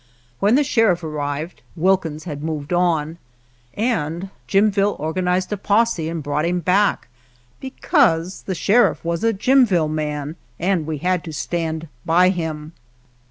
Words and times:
When 0.39 0.55
the 0.55 0.63
sheriff 0.63 1.03
arrived 1.03 1.61
Wilkins 1.75 2.23
had 2.23 2.41
moved 2.43 2.73
on, 2.73 3.19
and 3.75 4.31
Jimville 4.47 4.95
organized 4.97 5.53
a 5.53 5.57
posse 5.57 6.09
and 6.09 6.23
brought 6.23 6.43
him 6.43 6.59
back, 6.59 7.07
because 7.59 8.41
the 8.47 8.55
sheriff 8.55 9.05
was 9.05 9.23
a 9.23 9.31
Jimville 9.31 9.91
man 9.91 10.37
and 10.59 10.87
we 10.87 10.97
had 10.97 11.23
to 11.25 11.33
stand 11.33 11.87
by 12.03 12.29
him. 12.29 12.71